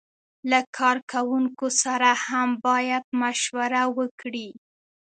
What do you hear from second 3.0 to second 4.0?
مشوره